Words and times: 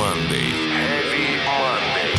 Monday. 0.00 0.48
Heavy 0.72 1.36
Monday. 1.44 2.16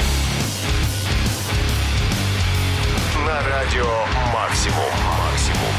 На 3.25 3.41
радио 3.50 3.88
«Максимум». 4.31 4.91
«Максимум». 5.18 5.73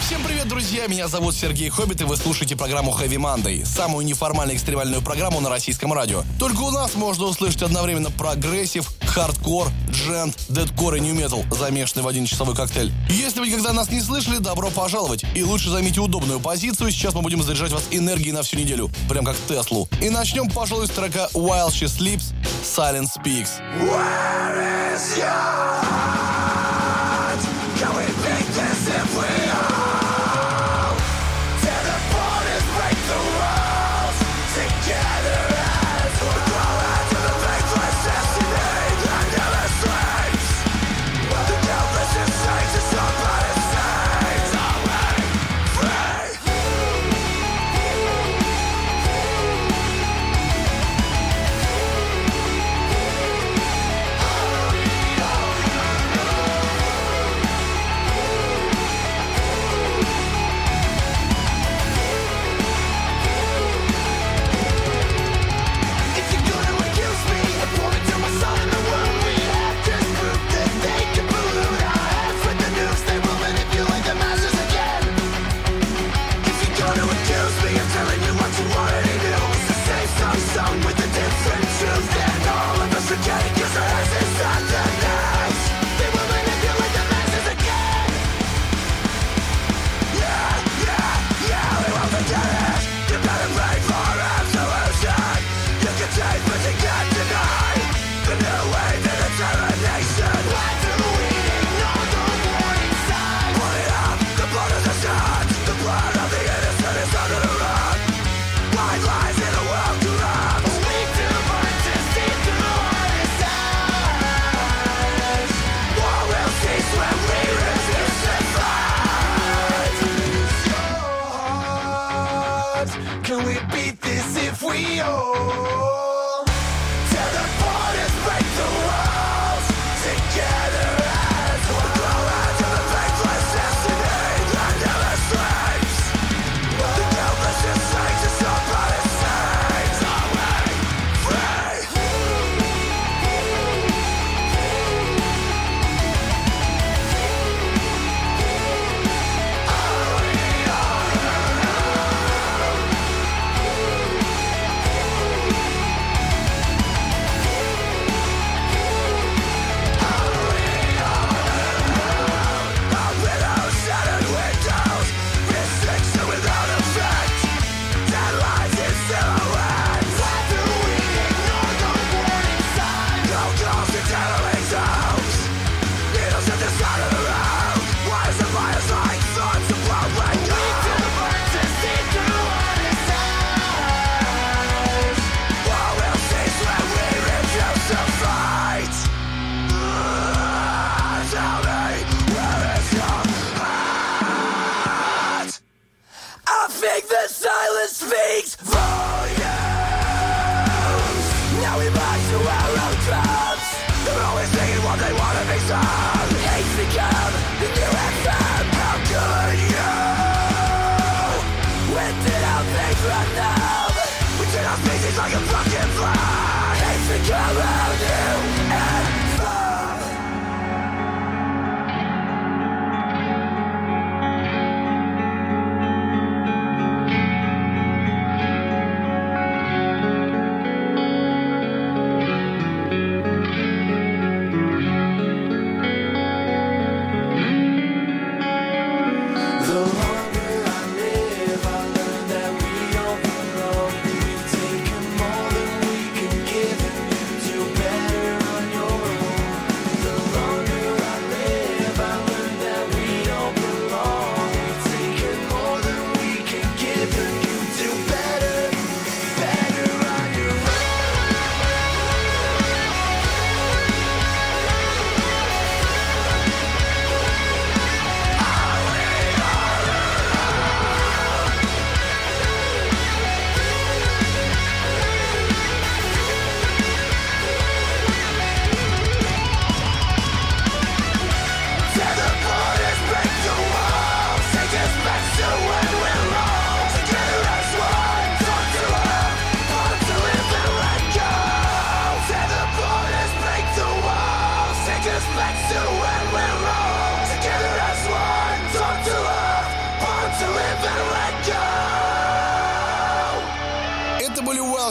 Всем 0.00 0.22
привет, 0.22 0.46
друзья! 0.46 0.86
Меня 0.86 1.08
зовут 1.08 1.34
Сергей 1.34 1.68
Хоббит, 1.68 2.00
и 2.00 2.04
вы 2.04 2.16
слушаете 2.16 2.54
программу 2.54 2.92
Heavy 2.92 3.16
Monday, 3.16 3.66
самую 3.66 4.06
неформальную 4.06 4.56
экстремальную 4.56 5.02
программу 5.02 5.40
на 5.40 5.50
российском 5.50 5.92
радио. 5.92 6.22
Только 6.38 6.60
у 6.60 6.70
нас 6.70 6.94
можно 6.94 7.24
услышать 7.24 7.62
одновременно 7.62 8.12
прогрессив, 8.12 8.88
хардкор, 9.08 9.70
джент, 9.90 10.36
дэткор 10.48 10.94
и 10.94 11.00
нью-метал, 11.00 11.44
замешанный 11.50 12.02
в 12.02 12.08
один 12.08 12.26
часовой 12.26 12.54
коктейль. 12.54 12.92
Если 13.08 13.40
вы 13.40 13.48
никогда 13.48 13.72
нас 13.72 13.90
не 13.90 14.00
слышали, 14.00 14.38
добро 14.38 14.70
пожаловать. 14.70 15.24
И 15.34 15.42
лучше 15.42 15.70
займите 15.70 16.00
удобную 16.00 16.40
позицию, 16.40 16.90
сейчас 16.90 17.14
мы 17.14 17.22
будем 17.22 17.42
заряжать 17.42 17.72
вас 17.72 17.84
энергией 17.90 18.32
на 18.32 18.42
всю 18.42 18.56
неделю, 18.56 18.90
прям 19.08 19.24
как 19.24 19.36
Теслу. 19.48 19.88
И 20.00 20.10
начнем, 20.10 20.50
пожалуй, 20.50 20.86
с 20.86 20.90
трека 20.90 21.28
While 21.34 21.70
She 21.70 21.86
Sleeps, 21.86 22.32
Silent 22.62 23.08
Speaks. 23.08 23.60
Where 23.80 24.94
is 24.94 25.18
your... 25.18 26.07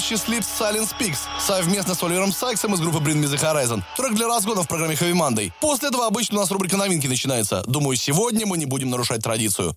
следующий 0.08 0.16
Sleep 0.16 0.46
Silent 0.60 0.90
Speaks 0.98 1.20
совместно 1.40 1.94
с 1.94 2.04
Оливером 2.04 2.32
Сайксом 2.32 2.74
из 2.74 2.80
группы 2.80 3.00
Bring 3.00 3.22
Me 3.22 3.26
The 3.26 3.38
Horizon. 3.38 3.84
Трек 3.98 4.14
для 4.14 4.28
разгона 4.28 4.64
в 4.64 4.68
программе 4.68 4.96
Heavy 4.96 5.14
Monday. 5.14 5.52
После 5.60 5.90
этого 5.90 6.06
обычно 6.06 6.38
у 6.38 6.42
нас 6.42 6.52
рубрика 6.52 6.78
новинки 6.78 7.08
начинается. 7.08 7.64
Думаю, 7.68 7.98
сегодня 7.98 8.46
мы 8.46 8.58
не 8.58 8.66
будем 8.66 8.90
нарушать 8.90 9.22
традицию. 9.22 9.76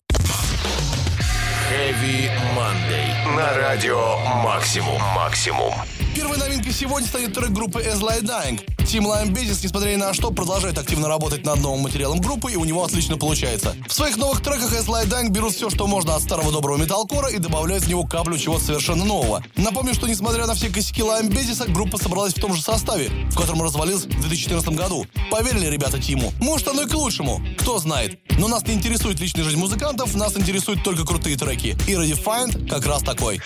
Heavy 1.70 2.30
Monday. 2.56 3.36
На 3.36 3.54
радио 3.54 4.18
Максимум. 4.44 5.00
Максимум. 5.14 5.74
Первой 6.20 6.36
новинкой 6.36 6.74
сегодня 6.74 7.08
станет 7.08 7.32
трек 7.32 7.48
группы 7.48 7.80
As 7.80 8.02
Light 8.02 8.24
Dying. 8.24 8.60
Тим 8.84 9.06
Лайм 9.06 9.32
Безис, 9.32 9.64
несмотря 9.64 9.92
ни 9.92 9.96
на 9.96 10.12
что, 10.12 10.30
продолжает 10.30 10.76
активно 10.76 11.08
работать 11.08 11.46
над 11.46 11.60
новым 11.60 11.80
материалом 11.80 12.20
группы, 12.20 12.52
и 12.52 12.56
у 12.56 12.64
него 12.66 12.84
отлично 12.84 13.16
получается. 13.16 13.74
В 13.88 13.92
своих 13.94 14.18
новых 14.18 14.42
треках 14.42 14.70
As 14.70 14.84
Light 14.84 15.08
Dying 15.08 15.30
берут 15.30 15.54
все, 15.54 15.70
что 15.70 15.86
можно 15.86 16.14
от 16.14 16.22
старого 16.22 16.52
доброго 16.52 16.76
металкора 16.76 17.28
и 17.28 17.38
добавляют 17.38 17.84
в 17.84 17.88
него 17.88 18.04
каплю 18.04 18.36
чего-то 18.36 18.62
совершенно 18.62 19.06
нового. 19.06 19.42
Напомню, 19.56 19.94
что 19.94 20.06
несмотря 20.06 20.46
на 20.46 20.52
все 20.52 20.68
косяки 20.68 21.02
Лайм 21.02 21.30
Безиса, 21.30 21.64
группа 21.66 21.96
собралась 21.96 22.34
в 22.34 22.40
том 22.40 22.52
же 22.52 22.60
составе, 22.60 23.08
в 23.30 23.34
котором 23.34 23.62
развалилась 23.62 24.04
в 24.04 24.20
2014 24.20 24.68
году. 24.76 25.06
Поверили 25.30 25.68
ребята 25.68 25.98
Тиму? 25.98 26.34
Может, 26.38 26.68
оно 26.68 26.82
и 26.82 26.86
к 26.86 26.92
лучшему. 26.92 27.40
Кто 27.60 27.78
знает. 27.78 28.20
Но 28.38 28.46
нас 28.46 28.66
не 28.66 28.74
интересует 28.74 29.18
личная 29.20 29.44
жизнь 29.44 29.58
музыкантов, 29.58 30.14
нас 30.14 30.36
интересуют 30.36 30.84
только 30.84 31.06
крутые 31.06 31.38
треки. 31.38 31.78
И 31.88 31.92
Redefined 31.92 32.68
как 32.68 32.84
раз 32.84 33.02
такой. 33.02 33.40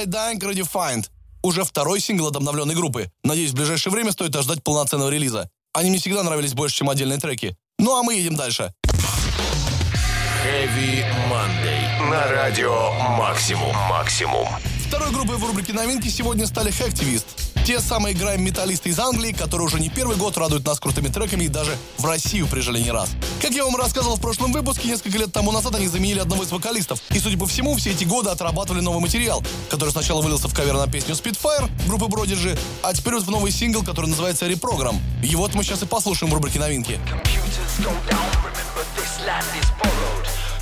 Sly 0.00 0.06
Dying 0.06 0.38
Redefined. 0.38 1.06
Уже 1.42 1.64
второй 1.64 2.00
сингл 2.00 2.26
от 2.26 2.36
обновленной 2.36 2.74
группы. 2.74 3.10
Надеюсь, 3.24 3.50
в 3.50 3.54
ближайшее 3.54 3.92
время 3.92 4.12
стоит 4.12 4.34
ожидать 4.36 4.62
полноценного 4.62 5.10
релиза. 5.10 5.50
Они 5.72 5.90
мне 5.90 5.98
всегда 5.98 6.22
нравились 6.22 6.54
больше, 6.54 6.76
чем 6.76 6.90
отдельные 6.90 7.18
треки. 7.18 7.56
Ну 7.78 7.96
а 7.96 8.02
мы 8.02 8.14
едем 8.14 8.36
дальше. 8.36 8.72
Heavy 10.44 11.04
Monday. 11.30 12.10
на 12.10 12.26
радио 12.28 12.92
«Максимум». 13.18 13.76
«Максимум». 13.88 14.48
Второй 14.88 15.10
группой 15.10 15.36
в 15.36 15.46
рубрике 15.46 15.72
новинки 15.72 16.08
сегодня 16.08 16.46
стали 16.46 16.72
Hacktivist. 16.72 17.26
Те 17.64 17.78
самые 17.78 18.14
грайм-металлисты 18.14 18.88
из 18.88 18.98
Англии, 18.98 19.32
которые 19.32 19.66
уже 19.66 19.78
не 19.78 19.88
первый 19.90 20.16
год 20.16 20.36
радуют 20.36 20.66
нас 20.66 20.80
крутыми 20.80 21.08
треками 21.08 21.44
и 21.44 21.48
даже 21.48 21.76
в 21.98 22.04
Россию 22.04 22.48
приезжали 22.48 22.80
не 22.80 22.90
раз. 22.90 23.10
Как 23.40 23.52
я 23.52 23.64
вам 23.64 23.76
рассказывал 23.76 24.16
в 24.16 24.20
прошлом 24.20 24.52
выпуске, 24.52 24.88
несколько 24.88 25.18
лет 25.18 25.32
тому 25.32 25.52
назад 25.52 25.74
они 25.74 25.86
заменили 25.86 26.18
одного 26.18 26.42
из 26.42 26.50
вокалистов. 26.50 27.00
И, 27.10 27.18
судя 27.20 27.38
по 27.38 27.46
всему, 27.46 27.76
все 27.76 27.90
эти 27.90 28.04
годы 28.04 28.30
отрабатывали 28.30 28.80
новый 28.80 29.00
материал, 29.00 29.44
который 29.68 29.90
сначала 29.90 30.20
вылился 30.20 30.48
в 30.48 30.54
кавер 30.54 30.74
на 30.74 30.86
песню 30.88 31.14
Spitfire 31.14 31.70
группы 31.86 32.06
Бродиджи, 32.06 32.58
а 32.82 32.92
теперь 32.94 33.14
вот 33.14 33.24
в 33.24 33.30
новый 33.30 33.52
сингл, 33.52 33.84
который 33.84 34.06
называется 34.06 34.46
Reprogram. 34.46 34.96
Вот 35.34 35.54
мы 35.54 35.62
сейчас 35.62 35.82
и 35.82 35.86
послушаем 35.86 36.32
в 36.32 36.34
рубрике 36.34 36.58
новинки. 36.58 36.98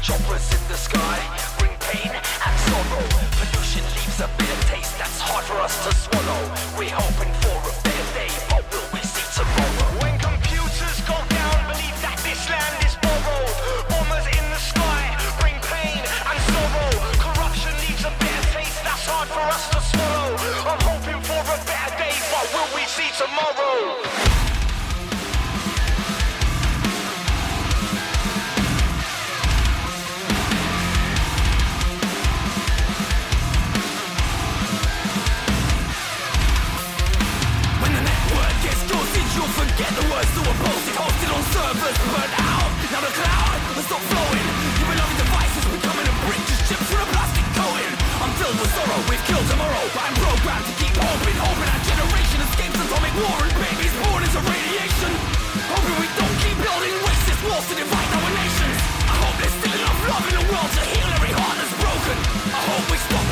Choppers 0.01 0.41
in 0.53 0.69
the 0.69 0.77
sky 0.79 1.19
bring 1.59 1.75
pain 1.81 2.11
and 2.11 2.59
sorrow. 2.65 3.38
Pollution 3.79 3.95
leaves 3.95 4.21
a 4.21 4.29
bitter 4.37 4.63
taste 4.67 4.99
that's 4.99 5.21
hard 5.21 5.45
for 5.45 5.59
us 5.63 5.75
to 5.87 5.95
swallow. 5.95 6.43
We're 6.75 6.91
hoping 6.91 7.31
for 7.47 7.59
a 7.63 7.75
better 7.87 8.09
day, 8.11 8.31
but 8.51 8.67
will 8.75 8.89
we 8.91 9.01
see 9.07 9.23
tomorrow? 9.39 10.03
When 10.03 10.19
computers 10.19 10.99
go 11.07 11.15
down, 11.15 11.55
believe 11.71 11.95
that 12.03 12.19
this 12.27 12.43
land 12.51 12.75
is 12.83 12.99
borrowed. 12.99 13.55
Bombers 13.87 14.27
in 14.35 14.45
the 14.51 14.59
sky 14.59 15.15
bring 15.39 15.55
pain 15.71 16.03
and 16.03 16.39
sorrow. 16.51 16.91
Corruption 17.23 17.75
leaves 17.87 18.03
a 18.03 18.11
bitter 18.19 18.47
taste 18.51 18.83
that's 18.83 19.07
hard 19.07 19.31
for 19.31 19.47
us 19.47 19.71
to 19.71 19.79
swallow. 19.79 20.35
I'm 20.67 20.83
hoping 20.83 21.23
for 21.23 21.39
a 21.39 21.59
better 21.63 21.95
day, 22.03 22.17
but 22.35 22.47
will 22.51 22.71
we 22.75 22.83
see 22.91 23.11
tomorrow? 23.15 24.28
You'll 39.79 39.95
the 39.95 40.07
words 40.11 40.31
that 40.35 40.43
were 40.43 40.59
posted, 40.59 40.95
hosted 40.99 41.31
on 41.31 41.43
servers, 41.55 41.99
Burn 42.11 42.33
out. 42.51 42.71
Now 42.91 42.99
the 42.99 43.15
cloud 43.15 43.59
has 43.79 43.87
stopped 43.87 44.07
flowing. 44.11 44.47
Your 44.75 44.89
beloved 44.91 45.17
device 45.23 45.55
is 45.55 45.67
becoming 45.71 46.07
a 46.09 46.15
brick, 46.27 46.43
just 46.51 46.63
chips 46.67 46.89
with 46.91 46.99
a 46.99 47.09
plastic 47.15 47.47
coating. 47.55 47.95
I'm 48.19 48.33
filled 48.43 48.59
with 48.59 48.73
sorrow, 48.75 48.99
we've 49.07 49.23
killed 49.31 49.47
tomorrow, 49.47 49.83
but 49.95 50.03
I'm 50.03 50.17
programmed 50.19 50.67
to 50.67 50.75
keep 50.83 50.95
hoping, 50.99 51.39
hoping 51.39 51.69
our 51.71 51.83
generation 51.87 52.39
escapes 52.43 52.79
atomic 52.91 53.15
war 53.23 53.39
and 53.39 53.55
babies 53.55 53.95
born 54.03 54.21
into 54.27 54.41
radiation. 54.43 55.13
Hoping 55.71 55.97
we 56.03 56.09
don't 56.19 56.37
keep 56.43 56.59
building 56.59 56.95
racist 57.07 57.41
walls 57.47 57.67
to 57.71 57.75
divide 57.79 58.11
our 58.19 58.31
nations. 58.35 58.79
I 58.83 59.15
hope 59.15 59.37
there's 59.39 59.57
still 59.63 59.75
enough 59.79 60.01
love 60.11 60.25
in 60.27 60.35
the 60.43 60.47
world 60.51 60.71
to 60.75 60.83
heal 60.91 61.09
every 61.23 61.33
heart 61.39 61.55
that's 61.55 61.77
broken. 61.79 62.17
I 62.51 62.61
hope 62.67 62.85
we 62.91 62.99
stop 62.99 63.28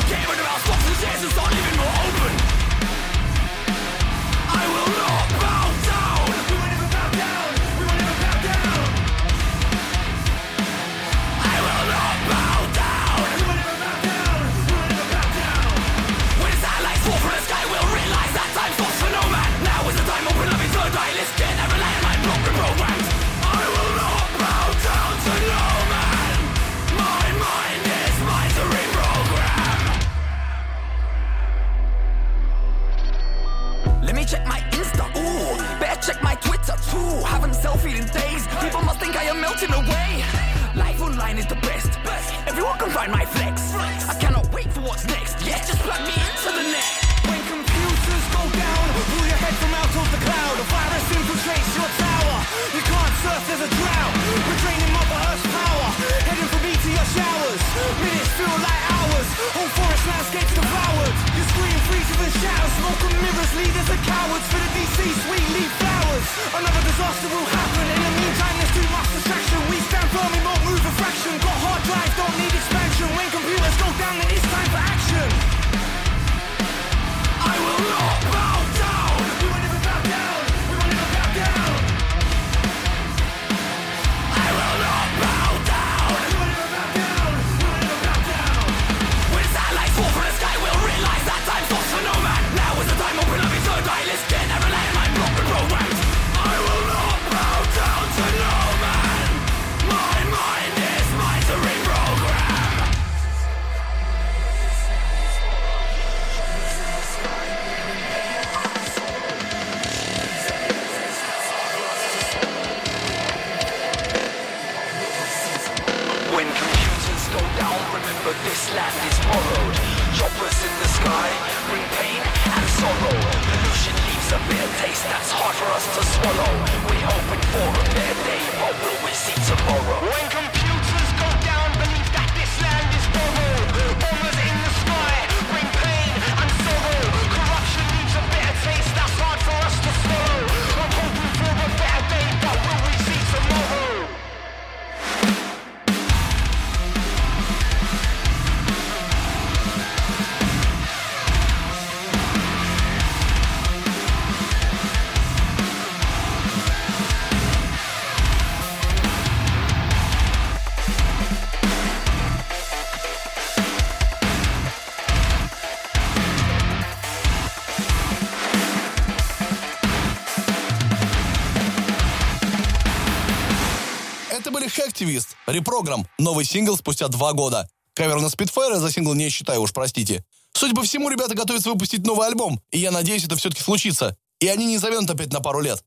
Репрограмм, 175.67 176.07
новый 176.17 176.45
сингл 176.45 176.77
спустя 176.77 177.09
два 177.09 177.33
года. 177.33 177.67
Кавер 177.93 178.21
на 178.21 178.27
Spitfire 178.27 178.77
за 178.77 178.89
сингл 178.89 179.13
не 179.13 179.27
считаю, 179.29 179.61
уж 179.61 179.73
простите. 179.73 180.23
Судя 180.53 180.73
по 180.73 180.83
всему, 180.83 181.09
ребята 181.09 181.35
готовятся 181.35 181.69
выпустить 181.69 182.05
новый 182.05 182.25
альбом, 182.25 182.61
и 182.71 182.79
я 182.79 182.89
надеюсь, 182.89 183.25
это 183.25 183.35
все-таки 183.35 183.61
случится. 183.61 184.15
И 184.39 184.47
они 184.47 184.65
не 184.65 184.77
завянут 184.77 185.09
опять 185.09 185.33
на 185.33 185.41
пару 185.41 185.59
лет. 185.59 185.83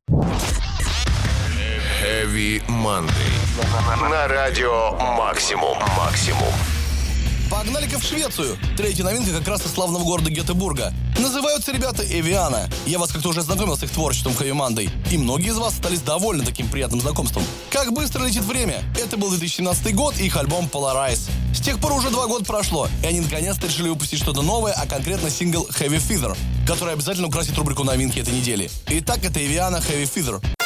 Heavy 2.03 2.63
Monday. 2.69 4.11
На 4.11 4.29
радио 4.29 4.93
«Максимум». 5.17 5.79
«Максимум». 5.97 6.80
Погнали-ка 7.51 7.99
в 7.99 8.05
Швецию. 8.05 8.57
Третья 8.77 9.03
новинка 9.03 9.33
как 9.33 9.49
раз 9.49 9.67
из 9.67 9.73
славного 9.73 10.05
города 10.05 10.31
Гетебурга. 10.31 10.95
Называются 11.19 11.73
ребята 11.73 12.05
Эвиана. 12.05 12.71
Я 12.87 13.01
вас 13.01 13.11
как-то 13.11 13.31
уже 13.31 13.43
знакомил 13.43 13.77
с 13.77 13.83
их 13.83 13.91
творчеством 13.91 14.35
Хэви 14.35 14.53
Мандой. 14.53 14.89
И 15.11 15.19
многие 15.19 15.49
из 15.49 15.59
вас 15.59 15.75
остались 15.75 16.01
довольны 16.01 16.45
таким 16.45 16.69
приятным 16.69 17.01
знакомством. 17.01 17.43
Как 17.71 17.93
быстро 17.93 18.25
летит 18.25 18.45
время. 18.45 18.85
Это 18.97 19.17
был 19.17 19.31
2017 19.31 19.95
год 19.97 20.15
и 20.21 20.27
их 20.27 20.37
альбом 20.37 20.71
Polarize. 20.73 21.29
С 21.53 21.61
тех 21.61 21.81
пор 21.81 21.93
уже 21.93 22.11
два 22.11 22.29
года 22.29 22.45
прошло, 22.45 22.89
и 23.03 23.07
они 23.07 23.21
наконец-то 23.21 23.67
решили 23.67 23.89
выпустить 23.89 24.21
что-то 24.21 24.43
новое, 24.43 24.73
а 24.73 24.87
конкретно 24.87 25.29
сингл 25.29 25.67
Heavy 25.79 25.99
Feather, 25.99 26.39
который 26.67 26.95
обязательно 26.95 27.27
украсит 27.27 27.59
рубрику 27.59 27.83
новинки 27.83 28.21
этой 28.21 28.33
недели. 28.33 28.71
Итак, 28.87 29.25
это 29.25 29.45
Эвиана 29.45 29.79
Heavy 29.79 30.09
Feather. 30.09 30.60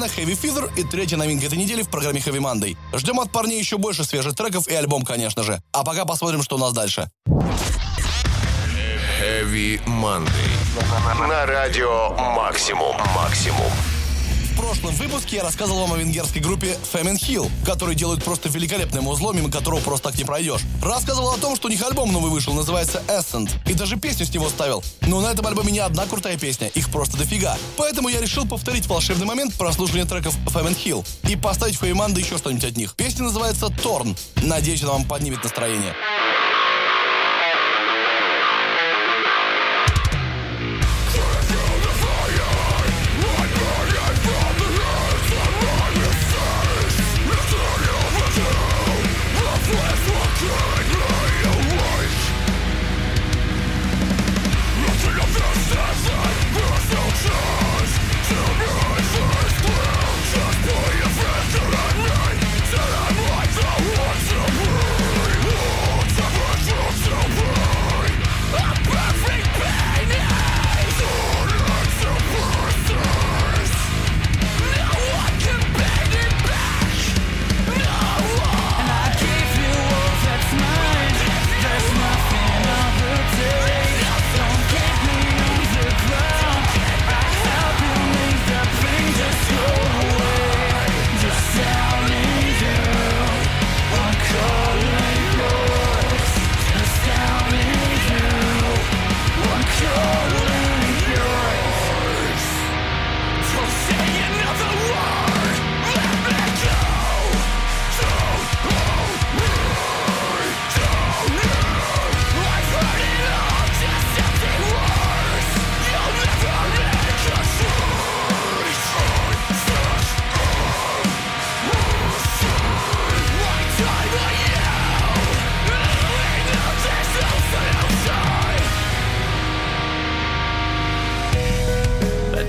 Были 0.00 0.04
Эвиана, 0.04 0.04
Heavy 0.04 0.38
Feather 0.40 0.70
и 0.76 0.84
третья 0.84 1.16
новинка 1.16 1.46
этой 1.46 1.58
недели 1.58 1.82
в 1.82 1.88
программе 1.88 2.20
Heavy 2.20 2.38
Monday. 2.38 2.76
Ждем 2.94 3.20
от 3.20 3.30
парней 3.30 3.58
еще 3.58 3.78
больше 3.78 4.04
свежих 4.04 4.34
треков 4.34 4.68
и 4.68 4.74
альбом, 4.74 5.02
конечно 5.02 5.42
же. 5.42 5.62
А 5.72 5.84
пока 5.84 6.04
посмотрим, 6.04 6.42
что 6.42 6.56
у 6.56 6.58
нас 6.58 6.72
дальше. 6.72 7.10
Heavy 9.20 9.80
Monday. 9.86 11.28
На 11.28 11.46
радио 11.46 12.10
«Максимум». 12.10 12.96
«Максимум». 13.14 13.99
Прошлом 14.60 14.94
выпуске 14.96 15.36
я 15.36 15.42
рассказывал 15.42 15.80
вам 15.80 15.94
о 15.94 15.96
венгерской 15.96 16.42
группе 16.42 16.76
Femin 16.92 17.14
Hill, 17.14 17.50
которые 17.64 17.96
делают 17.96 18.22
просто 18.22 18.50
великолепный 18.50 19.00
музло, 19.00 19.32
мимо 19.32 19.50
которого 19.50 19.80
просто 19.80 20.10
так 20.10 20.18
не 20.18 20.24
пройдешь. 20.24 20.60
Рассказывал 20.82 21.30
о 21.30 21.38
том, 21.38 21.56
что 21.56 21.68
у 21.68 21.70
них 21.70 21.82
альбом 21.82 22.12
новый 22.12 22.30
вышел, 22.30 22.52
называется 22.52 23.02
Ascent, 23.08 23.50
и 23.66 23.72
даже 23.72 23.96
песню 23.96 24.26
с 24.26 24.34
него 24.34 24.50
ставил. 24.50 24.84
Но 25.00 25.22
на 25.22 25.28
этом 25.28 25.46
альбоме 25.46 25.72
не 25.72 25.78
одна 25.78 26.04
крутая 26.04 26.38
песня, 26.38 26.68
их 26.68 26.90
просто 26.90 27.16
дофига. 27.16 27.56
Поэтому 27.78 28.10
я 28.10 28.20
решил 28.20 28.46
повторить 28.46 28.86
волшебный 28.86 29.24
момент 29.24 29.54
прослушивания 29.54 30.04
треков 30.04 30.36
Femin 30.48 30.76
Hill 30.76 31.06
и 31.26 31.36
поставить 31.36 31.76
в 31.76 31.80
Фейманда 31.80 32.20
еще 32.20 32.36
что-нибудь 32.36 32.64
от 32.64 32.76
них. 32.76 32.94
Песня 32.96 33.24
называется 33.24 33.66
Torn. 33.66 34.14
Надеюсь, 34.42 34.82
она 34.82 34.92
вам 34.92 35.04
поднимет 35.04 35.42
настроение. 35.42 35.94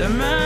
The 0.01 0.09
man. 0.09 0.40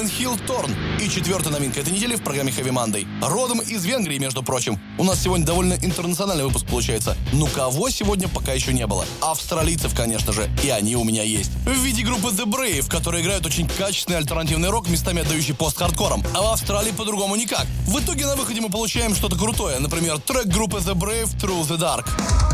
Femin 0.00 0.10
Hill 0.18 0.46
Торн 0.46 0.74
и 1.00 1.08
четвертая 1.08 1.52
новинка 1.52 1.80
этой 1.80 1.92
недели 1.92 2.16
в 2.16 2.22
программе 2.22 2.50
Heavy 2.50 2.70
Monday. 2.70 3.06
Родом 3.22 3.60
из 3.60 3.84
Венгрии, 3.84 4.18
между 4.18 4.42
прочим. 4.42 4.80
У 4.98 5.04
нас 5.04 5.20
сегодня 5.22 5.44
довольно 5.44 5.74
интернациональный 5.74 6.44
выпуск 6.44 6.66
получается. 6.66 7.16
Ну 7.32 7.46
кого 7.48 7.90
сегодня 7.90 8.28
пока 8.28 8.52
еще 8.52 8.72
не 8.72 8.86
было? 8.86 9.04
Австралийцев, 9.20 9.94
конечно 9.94 10.32
же, 10.32 10.48
и 10.64 10.70
они 10.70 10.96
у 10.96 11.04
меня 11.04 11.22
есть. 11.22 11.50
В 11.66 11.84
виде 11.84 12.02
группы 12.02 12.28
The 12.28 12.44
Brave, 12.44 12.88
которые 12.88 13.22
играют 13.22 13.44
очень 13.44 13.68
качественный 13.68 14.18
альтернативный 14.18 14.70
рок, 14.70 14.88
местами 14.88 15.20
отдающий 15.22 15.54
пост-хардкором. 15.54 16.24
А 16.34 16.42
в 16.42 16.46
Австралии 16.52 16.92
по-другому 16.92 17.36
никак. 17.36 17.66
В 17.86 17.98
итоге 17.98 18.26
на 18.26 18.36
выходе 18.36 18.60
мы 18.60 18.70
получаем 18.70 19.14
что-то 19.14 19.36
крутое. 19.36 19.78
Например, 19.80 20.18
трек 20.18 20.46
группы 20.46 20.78
The 20.78 20.94
Brave 20.94 21.28
Through 21.38 21.68
the 21.68 21.78
Dark. 21.78 22.49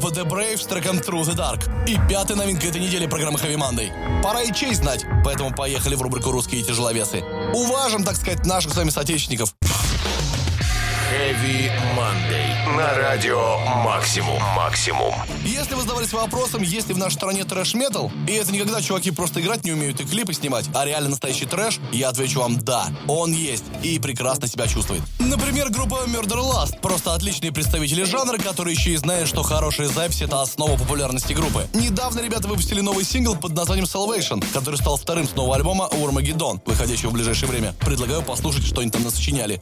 Группа 0.00 0.14
The 0.14 0.24
Brave 0.24 0.58
с 0.58 0.66
треком 0.66 0.98
Through 0.98 1.24
the 1.24 1.36
Dark. 1.36 1.68
И 1.86 1.98
пятая 2.08 2.36
новинка 2.36 2.66
этой 2.66 2.80
недели 2.80 3.06
программы 3.06 3.38
Heavy 3.38 3.56
Monday. 3.56 3.90
Пора 4.22 4.42
и 4.42 4.52
честь 4.52 4.82
знать, 4.82 5.04
поэтому 5.24 5.54
поехали 5.54 5.94
в 5.94 6.02
рубрику 6.02 6.30
«Русские 6.30 6.62
тяжеловесы». 6.62 7.22
Уважим, 7.54 8.04
так 8.04 8.16
сказать, 8.16 8.46
наших 8.46 8.72
с 8.72 8.76
вами 8.76 8.90
соотечественников. 8.90 9.54
На 12.76 12.94
радио 12.94 13.58
Максимум. 13.84 14.40
Максимум. 14.54 15.14
Если 15.44 15.74
вы 15.74 15.82
задавались 15.82 16.12
вопросом, 16.12 16.62
есть 16.62 16.88
ли 16.88 16.94
в 16.94 16.98
нашей 16.98 17.14
стране 17.14 17.44
трэш-метал, 17.44 18.12
и 18.28 18.32
это 18.32 18.52
не 18.52 18.58
когда 18.58 18.80
чуваки 18.80 19.10
просто 19.10 19.40
играть 19.40 19.64
не 19.64 19.72
умеют 19.72 20.00
и 20.00 20.04
клипы 20.04 20.34
снимать, 20.34 20.66
а 20.74 20.84
реально 20.84 21.10
настоящий 21.10 21.46
трэш, 21.46 21.80
я 21.90 22.10
отвечу 22.10 22.40
вам 22.40 22.58
«да». 22.58 22.86
Он 23.08 23.32
есть 23.32 23.64
и 23.82 23.98
прекрасно 23.98 24.46
себя 24.46 24.68
чувствует. 24.68 25.02
Например, 25.18 25.70
группа 25.70 26.04
Murder 26.06 26.40
Last. 26.40 26.80
Просто 26.80 27.14
отличные 27.14 27.50
представители 27.50 28.04
жанра, 28.04 28.38
которые 28.38 28.74
еще 28.74 28.90
и 28.90 28.96
знают, 28.96 29.28
что 29.28 29.42
хорошая 29.42 29.88
запись— 29.88 30.22
это 30.22 30.40
основа 30.40 30.76
популярности 30.76 31.32
группы. 31.32 31.66
Недавно 31.74 32.20
ребята 32.20 32.46
выпустили 32.46 32.80
новый 32.80 33.04
сингл 33.04 33.34
под 33.36 33.52
названием 33.52 33.86
Salvation, 33.86 34.44
который 34.52 34.76
стал 34.76 34.96
вторым 34.96 35.26
с 35.26 35.34
нового 35.34 35.56
альбома 35.56 35.86
Урмагеддон, 35.86 36.60
выходящего 36.66 37.10
в 37.10 37.14
ближайшее 37.14 37.48
время. 37.48 37.74
Предлагаю 37.80 38.22
послушать, 38.22 38.64
что 38.64 38.80
они 38.80 38.90
там 38.90 39.02
насочиняли. 39.02 39.60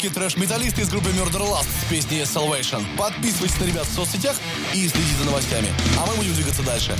Настоящие 0.00 0.10
русские 0.10 0.10
трэш-металлисты 0.10 0.82
из 0.82 0.88
группы 0.88 1.10
Murder 1.10 1.42
Last 1.42 1.68
с 1.86 1.90
песней 1.90 2.22
Salvation. 2.22 2.84
Подписывайтесь 2.96 3.58
на 3.58 3.64
ребят 3.64 3.86
в 3.86 3.94
соцсетях 3.94 4.36
и 4.72 4.88
следите 4.88 5.16
за 5.18 5.24
новостями. 5.24 5.68
А 5.98 6.06
мы 6.06 6.14
будем 6.14 6.34
двигаться 6.34 6.62
дальше. 6.62 6.96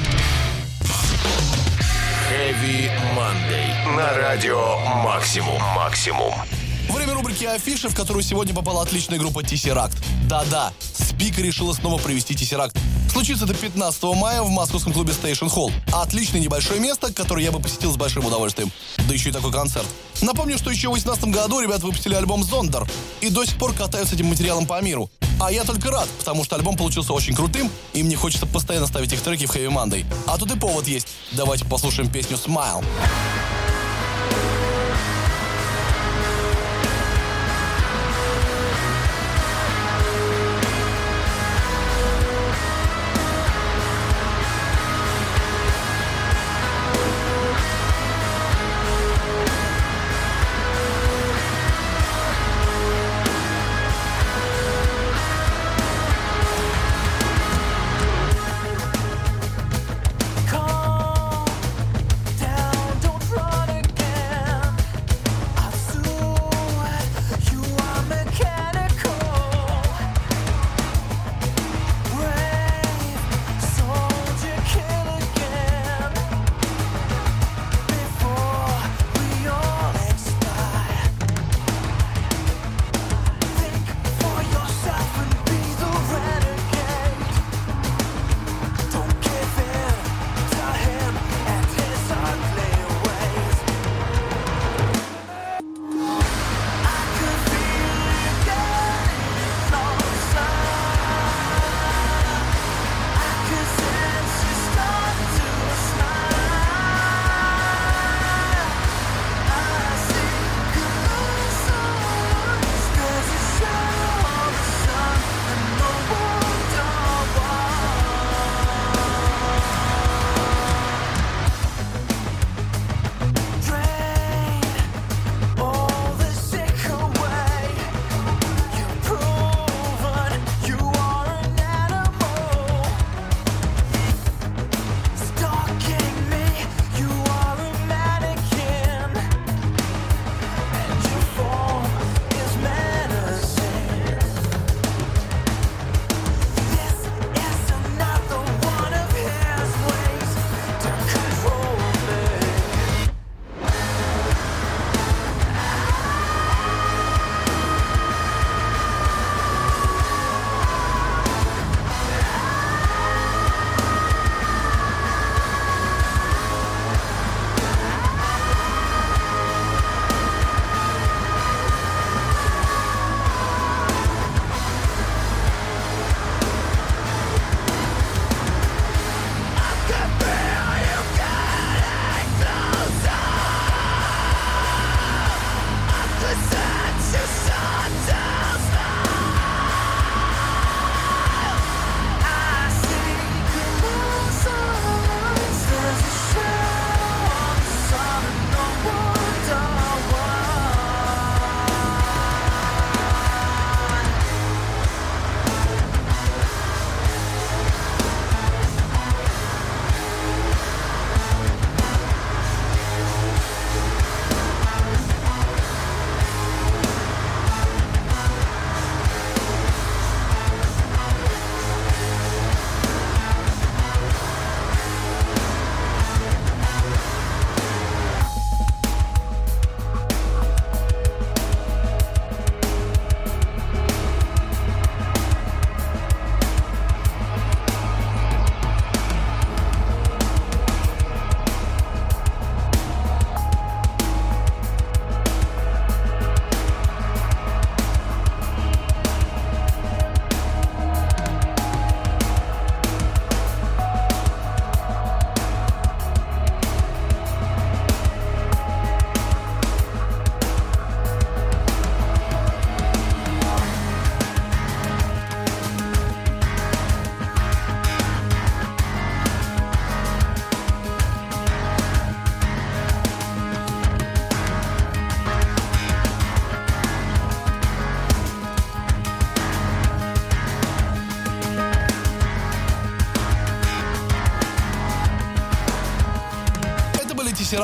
Heavy 2.30 2.90
Monday. 3.16 3.96
На 3.96 4.12
радио 4.14 4.78
Максимум. 5.02 5.60
Максимум. 5.74 6.34
Время 6.90 7.14
рубрики 7.14 7.44
«Афиши», 7.44 7.88
в 7.88 7.94
которую 7.94 8.22
сегодня 8.22 8.54
попала 8.54 8.82
отличная 8.82 9.18
группа 9.18 9.40
Tesseract. 9.40 9.96
Да-да, 10.28 10.72
Спика 10.80 11.40
решила 11.40 11.72
снова 11.72 11.98
провести 12.00 12.34
Tesseract. 12.34 12.76
Случится 13.20 13.44
это 13.44 13.52
15 13.52 14.02
мая 14.16 14.40
в 14.40 14.48
московском 14.48 14.94
клубе 14.94 15.12
Station 15.12 15.54
Hall. 15.54 15.70
Отличное 15.92 16.40
небольшое 16.40 16.80
место, 16.80 17.12
которое 17.12 17.44
я 17.44 17.52
бы 17.52 17.60
посетил 17.60 17.92
с 17.92 17.96
большим 17.98 18.24
удовольствием. 18.24 18.72
Да 18.96 19.12
еще 19.12 19.28
и 19.28 19.32
такой 19.32 19.52
концерт. 19.52 19.84
Напомню, 20.22 20.56
что 20.56 20.70
еще 20.70 20.88
в 20.88 20.94
2018 20.94 21.24
году 21.26 21.60
ребята 21.60 21.84
выпустили 21.84 22.14
альбом 22.14 22.42
«Зондер» 22.42 22.88
и 23.20 23.28
до 23.28 23.44
сих 23.44 23.58
пор 23.58 23.74
катаются 23.74 24.14
этим 24.14 24.24
материалом 24.28 24.64
по 24.64 24.80
миру. 24.80 25.10
А 25.38 25.52
я 25.52 25.64
только 25.64 25.90
рад, 25.90 26.08
потому 26.18 26.44
что 26.44 26.56
альбом 26.56 26.78
получился 26.78 27.12
очень 27.12 27.34
крутым, 27.34 27.70
и 27.92 28.02
мне 28.02 28.16
хочется 28.16 28.46
постоянно 28.46 28.86
ставить 28.86 29.12
их 29.12 29.20
треки 29.20 29.44
в 29.44 29.54
Heavy 29.54 29.68
Monday. 29.68 30.06
А 30.26 30.38
тут 30.38 30.50
и 30.52 30.58
повод 30.58 30.88
есть. 30.88 31.08
Давайте 31.32 31.66
послушаем 31.66 32.10
песню 32.10 32.38
«Smile». 32.38 32.82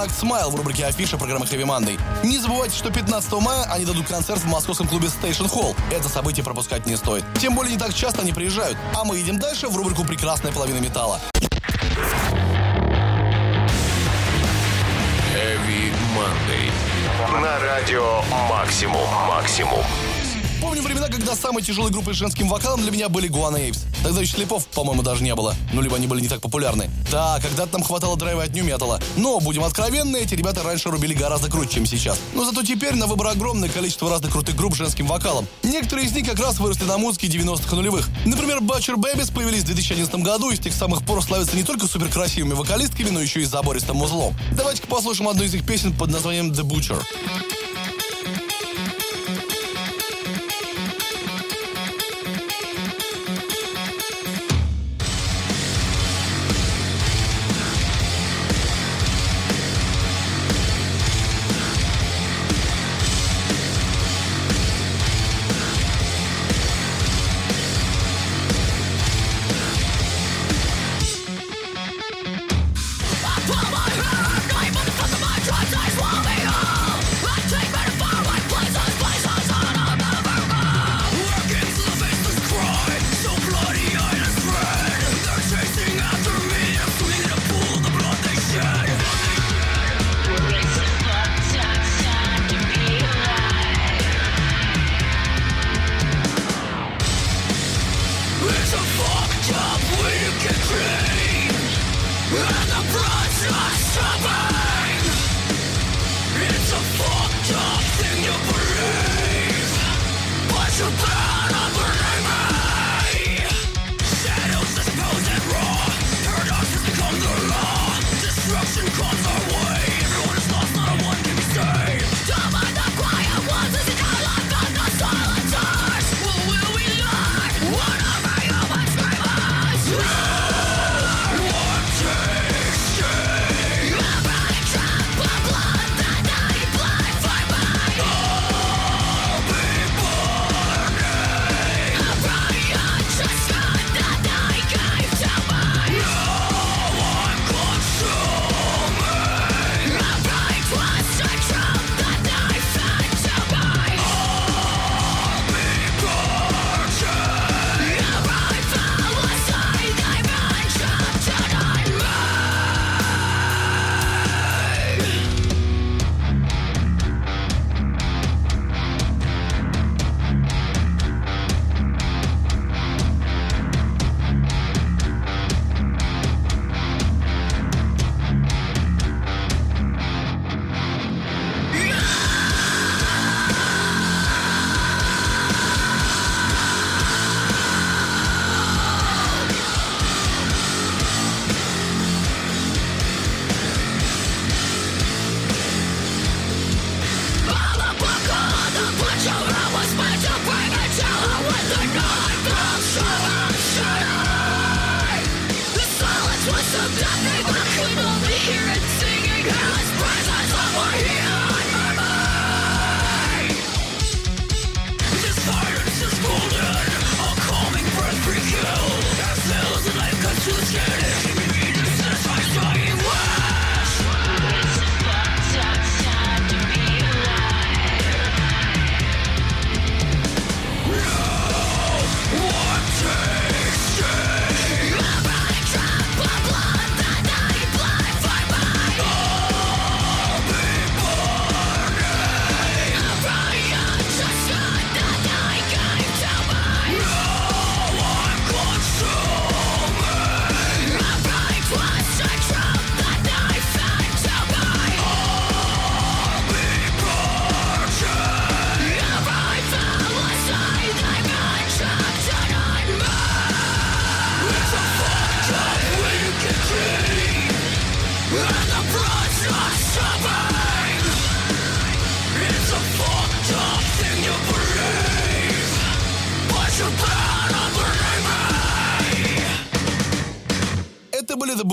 Tesseract 0.06 0.20
Smile 0.20 0.50
в 0.50 0.54
рубрике 0.54 0.86
Афиша 0.86 1.16
программы 1.16 1.46
Heavy 1.46 1.64
Monday. 1.64 2.00
Не 2.24 2.38
забывайте, 2.38 2.76
что 2.76 2.90
15 2.90 3.32
мая 3.32 3.64
они 3.70 3.84
дадут 3.84 4.06
концерт 4.06 4.40
в 4.40 4.46
московском 4.46 4.86
клубе 4.86 5.08
Station 5.08 5.50
Hall. 5.50 5.76
Это 5.90 6.08
событие 6.08 6.44
пропускать 6.44 6.86
не 6.86 6.96
стоит. 6.96 7.24
Тем 7.40 7.54
более 7.54 7.72
не 7.72 7.78
так 7.78 7.92
часто 7.94 8.22
они 8.22 8.32
приезжают. 8.32 8.78
А 8.94 9.04
мы 9.04 9.20
идем 9.20 9.38
дальше 9.38 9.68
в 9.68 9.76
рубрику 9.76 10.04
«Прекрасная 10.04 10.52
половина 10.52 10.78
металла». 10.78 11.20
Heavy 15.34 15.92
Monday. 16.14 17.40
На 17.42 17.58
радио 17.58 18.22
Максимум. 18.48 19.08
Максимум. 19.28 19.84
Помню 20.60 20.82
времена, 20.82 21.08
когда 21.08 21.34
самой 21.34 21.62
тяжелой 21.62 21.90
группой 21.90 22.14
с 22.14 22.16
женским 22.16 22.48
вокалом 22.48 22.80
для 22.80 22.90
меня 22.90 23.08
были 23.08 23.28
Guana 23.28 23.56
Apes. 23.56 23.78
Тогда 24.06 24.20
еще 24.20 24.36
слепов, 24.36 24.64
по-моему, 24.68 25.02
даже 25.02 25.24
не 25.24 25.34
было. 25.34 25.56
Ну, 25.72 25.82
либо 25.82 25.96
они 25.96 26.06
были 26.06 26.20
не 26.20 26.28
так 26.28 26.40
популярны. 26.40 26.88
Да, 27.10 27.40
когда-то 27.42 27.72
нам 27.72 27.82
хватало 27.82 28.16
драйва 28.16 28.44
от 28.44 28.54
нью-металла. 28.54 29.00
Но, 29.16 29.40
будем 29.40 29.64
откровенны, 29.64 30.18
эти 30.18 30.36
ребята 30.36 30.62
раньше 30.62 30.90
рубили 30.90 31.12
гораздо 31.12 31.50
круче, 31.50 31.70
чем 31.70 31.86
сейчас. 31.86 32.16
Но 32.32 32.44
зато 32.44 32.62
теперь 32.62 32.94
на 32.94 33.08
выбор 33.08 33.26
огромное 33.26 33.68
количество 33.68 34.08
разных 34.08 34.30
крутых 34.30 34.54
групп 34.54 34.74
с 34.74 34.76
женским 34.76 35.08
вокалом. 35.08 35.48
Некоторые 35.64 36.06
из 36.06 36.12
них 36.12 36.24
как 36.24 36.38
раз 36.38 36.60
выросли 36.60 36.84
на 36.84 36.98
музыке 36.98 37.26
90-х 37.26 37.72
и 37.72 37.74
нулевых. 37.74 38.08
Например, 38.24 38.58
Butcher 38.58 38.94
Babies 38.94 39.34
появились 39.34 39.62
в 39.62 39.66
2011 39.66 40.14
году 40.22 40.50
и 40.50 40.56
с 40.56 40.60
тех 40.60 40.72
самых 40.72 41.04
пор 41.04 41.20
славятся 41.20 41.56
не 41.56 41.64
только 41.64 41.88
суперкрасивыми 41.88 42.52
вокалистками, 42.52 43.10
но 43.10 43.20
еще 43.20 43.40
и 43.40 43.44
забористым 43.44 43.96
музлом. 43.96 44.36
Давайте-ка 44.52 44.86
послушаем 44.86 45.30
одну 45.30 45.42
из 45.42 45.52
их 45.52 45.66
песен 45.66 45.92
под 45.92 46.12
названием 46.12 46.52
The 46.52 46.62
Butcher. 46.62 47.02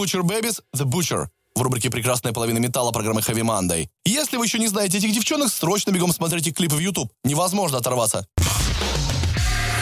Butcher 0.03 0.21
Babies, 0.21 0.59
The 0.75 0.83
Butcher 0.83 1.27
в 1.55 1.61
рубрике 1.61 1.89
«Прекрасная 1.89 2.33
половина 2.33 2.57
металла» 2.57 2.91
программы 2.91 3.21
Heavy 3.21 3.41
Monday. 3.41 3.87
Если 4.03 4.35
вы 4.35 4.45
еще 4.45 4.59
не 4.59 4.67
знаете 4.67 4.97
этих 4.97 5.13
девчонок, 5.13 5.49
срочно 5.49 5.91
бегом 5.91 6.11
смотрите 6.11 6.51
клипы 6.51 6.75
в 6.75 6.79
YouTube. 6.79 7.09
Невозможно 7.23 7.77
оторваться. 7.77 8.25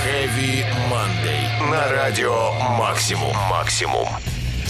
Heavy 0.05 0.63
Monday. 0.91 1.71
На 1.71 1.89
радио 1.89 2.51
Максимум. 2.77 3.35
Максимум. 3.49 4.07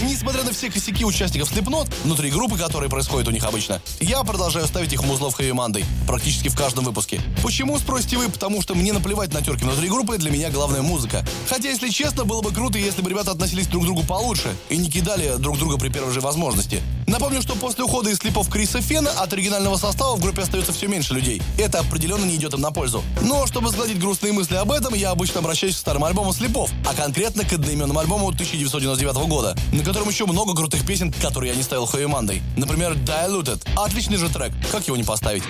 Несмотря 0.02 0.42
на 0.42 0.52
все 0.52 0.68
косяки 0.68 1.04
участников 1.04 1.52
Slipknot, 1.52 1.88
внутри 2.02 2.30
группы, 2.30 2.58
которые 2.58 2.90
происходят 2.90 3.28
у 3.28 3.30
них 3.30 3.44
обычно, 3.44 3.80
я 4.00 4.24
продолжаю 4.24 4.66
ставить 4.66 4.92
их 4.92 5.04
музлов 5.04 5.38
Monday 5.38 5.84
практически 6.08 6.48
в 6.48 6.56
каждом 6.56 6.84
выпуске. 6.84 7.20
Почему, 7.42 7.78
спросите 7.78 8.16
вы? 8.16 8.28
Потому 8.28 8.62
что 8.62 8.74
мне 8.74 8.92
наплевать 8.92 9.32
на 9.32 9.42
терки 9.42 9.64
внутри 9.64 9.88
группы, 9.88 10.18
для 10.18 10.30
меня 10.30 10.50
главная 10.50 10.82
музыка. 10.82 11.24
Хотя, 11.48 11.70
если 11.70 11.88
честно, 11.88 12.24
было 12.24 12.42
бы 12.42 12.50
круто, 12.50 12.78
если 12.78 13.00
бы 13.00 13.10
ребята 13.10 13.30
относились 13.30 13.68
друг 13.68 13.84
к 13.84 13.86
другу 13.86 14.02
получше 14.02 14.56
и 14.70 14.76
не 14.76 14.90
кидали 14.90 15.36
друг 15.38 15.56
друга 15.58 15.78
при 15.78 15.88
первой 15.88 16.12
же 16.12 16.20
возможности. 16.20 16.82
Напомню, 17.06 17.42
что 17.42 17.54
после 17.54 17.84
ухода 17.84 18.10
из 18.10 18.18
слепов 18.18 18.48
Криса 18.48 18.80
Фена 18.80 19.10
от 19.10 19.32
оригинального 19.32 19.76
состава 19.76 20.16
в 20.16 20.20
группе 20.20 20.42
остается 20.42 20.72
все 20.72 20.88
меньше 20.88 21.14
людей. 21.14 21.42
Это 21.58 21.80
определенно 21.80 22.24
не 22.24 22.36
идет 22.36 22.54
им 22.54 22.60
на 22.60 22.72
пользу. 22.72 23.04
Но 23.20 23.46
чтобы 23.46 23.70
сгладить 23.70 24.00
грустные 24.00 24.32
мысли 24.32 24.56
об 24.56 24.72
этом, 24.72 24.94
я 24.94 25.10
обычно 25.10 25.40
обращаюсь 25.40 25.76
к 25.76 25.78
старым 25.78 26.04
альбомам 26.04 26.32
слепов, 26.32 26.70
а 26.86 26.94
конкретно 26.94 27.44
к 27.44 27.52
одноименному 27.52 27.98
альбому 28.00 28.28
1999 28.28 29.28
года, 29.28 29.56
на 29.72 29.82
котором 29.92 30.08
еще 30.08 30.24
много 30.24 30.54
крутых 30.54 30.86
песен, 30.86 31.12
которые 31.12 31.50
я 31.50 31.56
не 31.56 31.62
ставил 31.62 31.84
Хэви 31.84 32.06
Мандой. 32.06 32.42
Например, 32.56 32.92
Diluted. 32.92 33.60
Отличный 33.76 34.16
же 34.16 34.30
трек. 34.30 34.50
Как 34.70 34.86
его 34.86 34.96
не 34.96 35.04
поставить? 35.04 35.42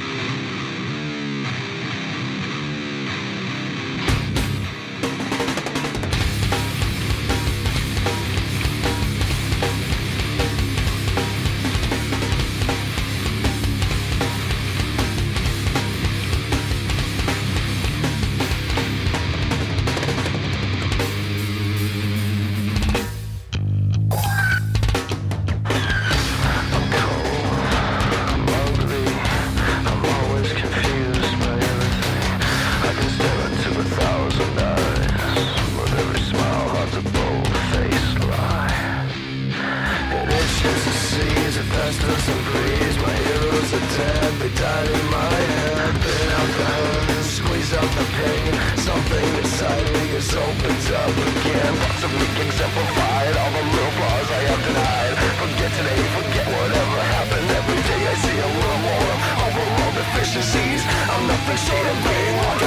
restless 41.93 42.29
and 42.29 42.43
pleased 42.49 42.99
My 43.05 43.17
heroes 43.29 43.71
are 43.77 43.87
dead, 43.97 44.33
they 44.41 44.53
died 44.57 44.89
in 44.89 45.07
my 45.13 45.35
head 45.53 45.93
Been 46.01 46.31
out 46.39 46.51
bound, 46.59 47.25
squeeze 47.25 47.73
out 47.77 47.91
the 47.99 48.07
pain 48.17 48.53
Something 48.81 49.29
inside 49.41 49.87
me 49.93 50.05
is 50.17 50.29
opened 50.33 50.87
up 51.03 51.13
again 51.13 51.73
Parts 51.85 52.03
of 52.05 52.13
me 52.17 52.27
exemplified 52.45 53.35
All 53.37 53.53
the 53.53 53.65
little 53.73 53.93
flaws 53.97 54.29
I 54.31 54.41
have 54.49 54.63
denied 54.69 55.15
Forget 55.43 55.71
today, 55.79 56.01
forget 56.17 56.47
whatever 56.49 56.99
happened 57.17 57.49
Every 57.61 57.81
day 57.91 58.03
I 58.09 58.15
see 58.25 58.39
a 58.41 58.51
little 58.57 58.81
more 58.89 59.07
of 59.13 59.21
overall 59.45 59.93
deficiencies 59.93 60.83
I'm 61.13 61.25
nothing 61.29 61.61
short 61.61 61.87
of 61.93 61.97
being 62.09 62.37
one. 62.49 62.62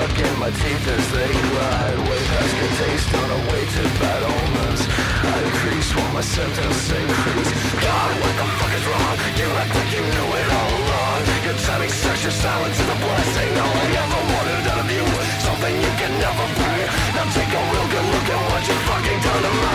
stuck 0.00 0.18
in 0.18 0.38
my 0.40 0.50
teeth 0.50 0.86
as 0.88 1.04
they 1.12 1.28
glide 1.28 1.98
Way 2.08 2.20
past 2.32 2.54
the 2.60 2.68
taste 2.80 3.10
on 3.20 3.28
a 3.36 3.40
way 3.52 3.62
to 3.64 3.82
bad 4.00 4.22
omens 4.24 4.82
I 5.20 5.36
increase 5.44 5.88
while 5.94 6.12
my 6.16 6.24
sentence 6.24 6.88
increase? 6.88 7.50
God, 7.84 8.10
what 8.20 8.34
the 8.40 8.46
fuck 8.56 8.72
is 8.72 8.84
wrong? 8.88 9.16
You 9.36 9.46
act 9.60 9.72
like 9.76 9.92
you 9.92 10.00
knew 10.00 10.28
it 10.40 10.48
all 10.48 10.72
along. 10.80 11.20
Your 11.44 11.56
timing 11.68 11.92
sucks 11.92 12.22
your 12.24 12.32
silence 12.32 12.80
is 12.80 12.88
a 12.88 12.98
blessing. 13.04 13.52
All 13.60 13.76
I 13.76 13.86
ever 14.00 14.20
wanted 14.32 14.64
out 14.72 14.80
of 14.80 14.88
you. 14.88 15.04
Was 15.04 15.28
something 15.44 15.74
you 15.76 15.92
can 16.00 16.12
never 16.16 16.46
pay 16.56 16.80
Now 17.14 17.26
take 17.36 17.52
a 17.52 17.62
real 17.68 17.88
good 17.92 18.06
look 18.10 18.28
at 18.32 18.40
what 18.48 18.62
you 18.64 18.76
fucking 18.88 19.20
done 19.20 19.42
to 19.44 19.52
me. 19.60 19.68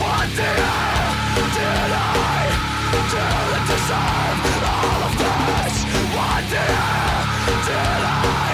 What 0.00 0.26
did 0.32 0.60
I, 0.64 0.96
did 1.52 1.92
I, 1.92 2.40
did 2.92 3.12
I 3.20 3.60
deserve 3.68 4.40
all 4.64 5.00
of 5.04 5.12
this? 5.20 5.76
What 6.16 6.42
did 6.48 6.72
I, 6.72 7.12
did 7.68 8.04
I 8.08 8.53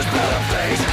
Это 0.00 0.08
были 0.12 0.89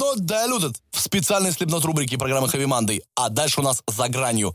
Slipknot 0.00 0.20
Diluted 0.20 0.76
в 0.92 1.00
специальной 1.00 1.50
Slipknot 1.50 1.82
рубрике 1.82 2.16
программы 2.16 2.46
Heavy 2.46 2.64
Monday. 2.64 3.00
А 3.14 3.28
дальше 3.28 3.60
у 3.60 3.62
нас 3.62 3.82
«За 3.86 4.08
гранью». 4.08 4.52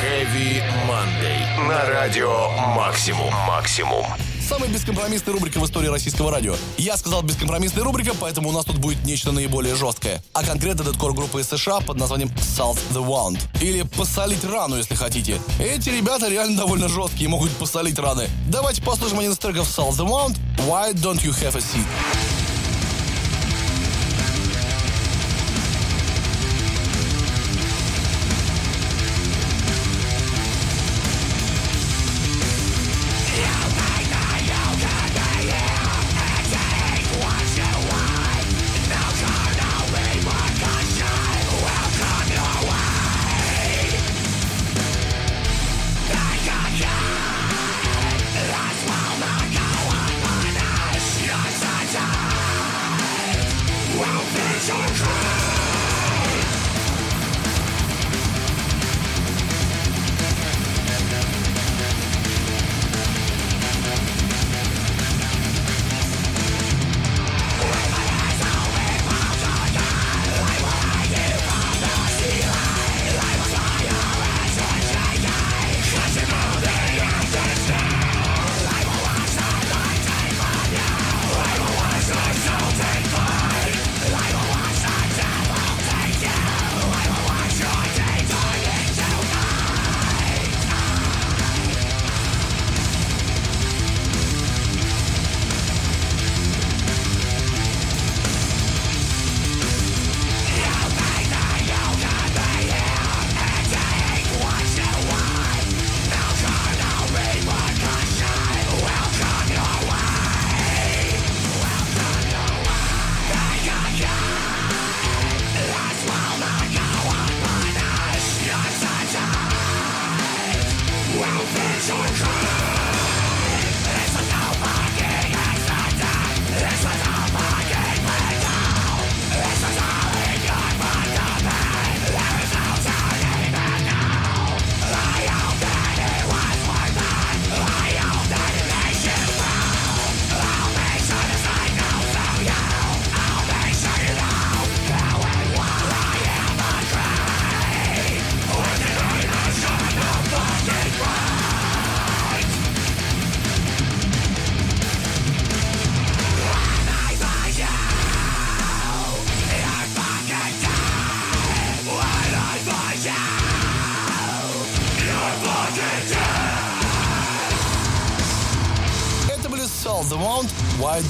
Heavy 0.00 0.62
Monday. 0.88 1.68
На 1.68 1.84
радио 1.86 2.48
Максимум. 2.76 3.32
Максимум. 3.48 4.06
Самая 4.48 4.70
бескомпромиссная 4.70 5.32
рубрика 5.32 5.58
в 5.58 5.66
истории 5.66 5.88
российского 5.88 6.30
радио. 6.30 6.54
Я 6.78 6.96
сказал 6.96 7.22
бескомпромиссная 7.22 7.82
рубрика, 7.82 8.12
поэтому 8.14 8.50
у 8.50 8.52
нас 8.52 8.64
тут 8.64 8.78
будет 8.78 9.04
нечто 9.04 9.32
наиболее 9.32 9.74
жесткое. 9.74 10.22
А 10.34 10.44
конкретно 10.44 10.84
дедкор 10.84 11.12
группы 11.12 11.40
из 11.40 11.48
США 11.48 11.80
под 11.80 11.96
названием 11.96 12.28
Salt 12.36 12.78
the 12.92 13.04
Wound. 13.04 13.40
Или 13.60 13.82
посолить 13.82 14.44
рану, 14.44 14.76
если 14.76 14.94
хотите. 14.94 15.40
Эти 15.58 15.88
ребята 15.88 16.28
реально 16.28 16.58
довольно 16.58 16.88
жесткие, 16.88 17.28
могут 17.28 17.50
посолить 17.56 17.98
раны. 17.98 18.28
Давайте 18.48 18.82
послушаем 18.82 19.18
один 19.18 19.32
из 19.32 19.38
треков 19.38 19.66
Salt 19.66 19.94
the 19.94 20.06
Wound. 20.06 20.36
Why 20.68 20.92
don't 20.92 21.20
you 21.24 21.32
have 21.32 21.56
a 21.56 21.60
seat? 21.60 22.45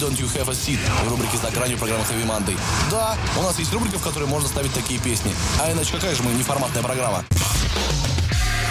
Don't 0.06 0.20
You 0.20 0.32
Have 0.36 0.48
a 0.48 0.52
Seat 0.52 0.78
в 1.04 1.08
рубрике 1.08 1.36
«За 1.36 1.50
гранью» 1.50 1.76
программы 1.76 2.04
Heavy 2.04 2.24
Monday. 2.24 2.56
Да, 2.92 3.16
у 3.36 3.42
нас 3.42 3.58
есть 3.58 3.72
рубрика, 3.72 3.98
в 3.98 4.04
которой 4.04 4.28
можно 4.28 4.48
ставить 4.48 4.72
такие 4.72 5.00
песни. 5.00 5.34
А 5.60 5.72
иначе 5.72 5.90
какая 5.90 6.14
же 6.14 6.22
мы 6.22 6.32
неформатная 6.32 6.80
программа? 6.80 7.24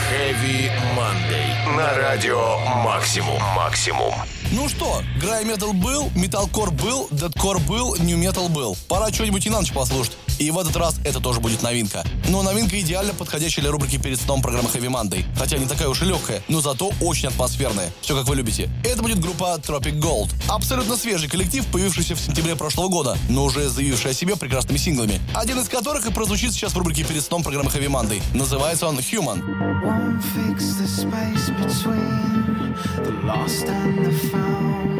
Heavy 0.09 0.71
Monday. 0.95 1.75
На 1.75 1.93
радио 1.95 2.57
Максимум. 2.85 3.41
Максимум. 3.53 4.13
Ну 4.51 4.69
что, 4.69 5.01
грай 5.19 5.43
метал 5.43 5.73
был, 5.73 6.09
металкор 6.15 6.71
был, 6.71 7.09
дедкор 7.11 7.59
был, 7.59 7.97
нью 7.97 8.17
метал 8.17 8.47
был. 8.47 8.77
Пора 8.87 9.11
что-нибудь 9.11 9.45
и 9.45 9.49
на 9.49 9.59
ночь 9.59 9.73
послушать. 9.73 10.15
И 10.39 10.51
в 10.51 10.59
этот 10.59 10.75
раз 10.75 10.95
это 11.03 11.19
тоже 11.19 11.39
будет 11.39 11.61
новинка. 11.61 12.03
Но 12.29 12.43
новинка 12.43 12.79
идеально 12.79 13.13
подходящая 13.13 13.63
для 13.63 13.71
рубрики 13.71 13.97
перед 13.97 14.19
сном 14.19 14.41
программы 14.41 14.69
Heavy 14.69 14.89
Monday. 14.89 15.25
Хотя 15.37 15.57
не 15.57 15.65
такая 15.65 15.87
уж 15.87 16.01
и 16.01 16.05
легкая, 16.05 16.41
но 16.47 16.61
зато 16.61 16.91
очень 17.01 17.29
атмосферная. 17.29 17.91
Все 18.01 18.15
как 18.15 18.27
вы 18.27 18.35
любите. 18.35 18.69
Это 18.83 19.01
будет 19.01 19.19
группа 19.19 19.59
Tropic 19.65 19.99
Gold. 19.99 20.31
Абсолютно 20.49 20.97
свежий 20.97 21.29
коллектив, 21.29 21.65
появившийся 21.67 22.15
в 22.15 22.19
сентябре 22.19 22.55
прошлого 22.55 22.89
года, 22.89 23.17
но 23.29 23.45
уже 23.45 23.69
заявивший 23.69 24.11
о 24.11 24.13
себе 24.13 24.35
прекрасными 24.35 24.77
синглами. 24.77 25.21
Один 25.33 25.59
из 25.59 25.69
которых 25.69 26.05
и 26.05 26.11
прозвучит 26.11 26.53
сейчас 26.53 26.73
в 26.73 26.77
рубрике 26.77 27.03
перед 27.03 27.23
сном 27.23 27.43
программы 27.43 27.69
Heavy 27.69 27.87
Monday. 27.87 28.21
Называется 28.33 28.87
он 28.87 28.97
Human. 28.99 29.41
Won't 29.83 30.21
fix 30.35 30.75
the 30.79 30.87
space 30.87 31.49
between 31.61 32.75
the 33.03 33.11
lost 33.25 33.67
and 33.67 34.05
the 34.05 34.11
found. 34.29 34.94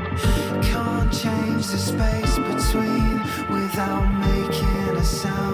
Can't 0.00 1.12
change 1.12 1.66
the 1.68 1.78
space 1.78 2.36
between 2.38 3.20
without 3.50 4.06
making 4.18 4.96
a 4.96 5.04
sound. 5.04 5.53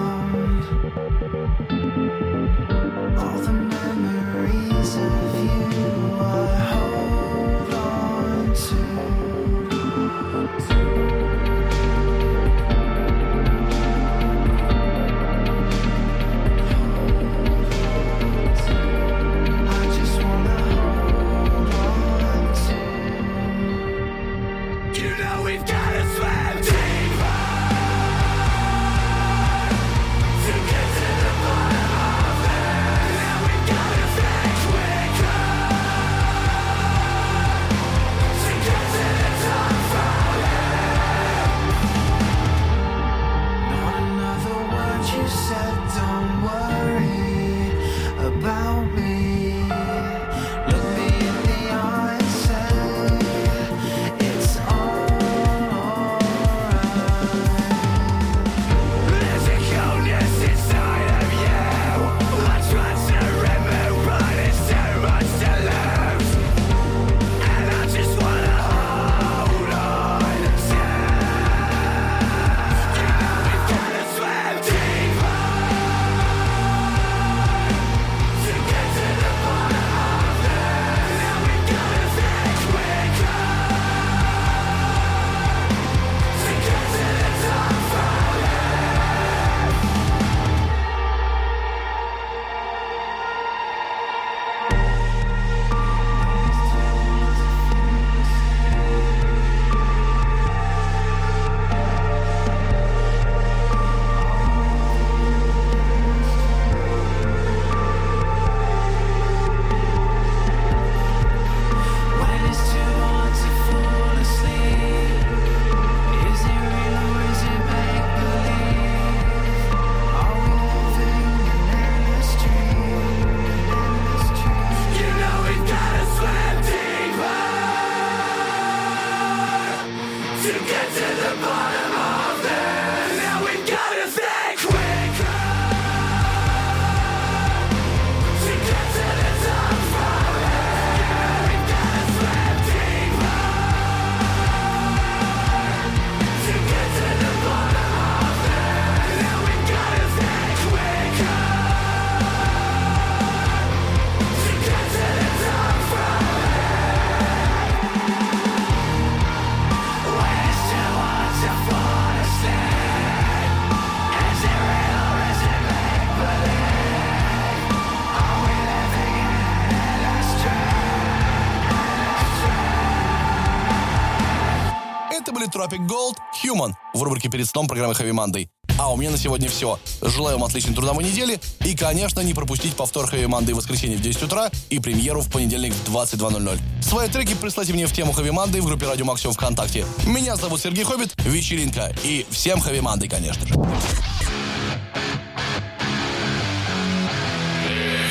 Tropic 175.71 175.87
Gold, 175.87 176.17
Human 176.43 176.73
в 176.93 177.01
рубрике 177.01 177.29
перед 177.29 177.47
сном 177.47 177.67
программы 177.67 177.93
Heavy 177.93 178.11
Monday. 178.11 178.49
А 178.77 178.91
у 178.91 178.97
меня 178.97 179.11
на 179.11 179.17
сегодня 179.17 179.47
все. 179.49 179.79
Желаю 180.01 180.37
вам 180.37 180.47
отличной 180.47 180.73
трудовой 180.73 181.03
недели 181.03 181.39
и, 181.63 181.75
конечно, 181.75 182.19
не 182.21 182.33
пропустить 182.33 182.75
повтор 182.75 183.05
Heavy 183.05 183.27
Monday 183.27 183.53
в 183.53 183.57
воскресенье 183.57 183.97
в 183.97 184.01
10 184.01 184.23
утра 184.23 184.49
и 184.69 184.79
премьеру 184.79 185.21
в 185.21 185.29
понедельник 185.29 185.73
в 185.73 185.95
22.00. 185.95 186.59
Свои 186.81 187.07
треки 187.07 187.35
прислайте 187.35 187.73
мне 187.73 187.85
в 187.85 187.93
тему 187.93 188.11
Heavy 188.11 188.31
Monday 188.31 188.61
в 188.61 188.65
группе 188.65 188.85
Радио 188.85 189.05
Максимум 189.05 189.35
ВКонтакте. 189.35 189.85
Меня 190.05 190.35
зовут 190.35 190.59
Сергей 190.59 190.83
Хоббит, 190.83 191.13
вечеринка. 191.23 191.93
И 192.03 192.25
всем 192.29 192.59
Heavy 192.59 192.81
Monday, 192.81 193.07
конечно 193.07 193.47
же. 193.47 193.53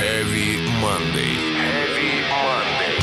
Heavy 0.01 0.67
Monday. 0.81 1.37
Heavy 1.59 2.23
Monday. 2.31 3.01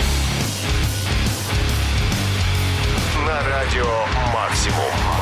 На 3.25 3.43
радио 3.43 4.07
Максимум. 4.47 5.16